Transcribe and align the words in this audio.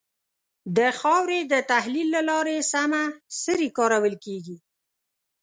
د 0.77 0.79
خاورې 0.99 1.39
د 1.51 1.53
تحلیل 1.71 2.07
له 2.15 2.21
لارې 2.29 2.57
سمه 2.73 3.01
سري 3.41 3.69
کارول 3.77 4.15
کېږي. 4.25 4.57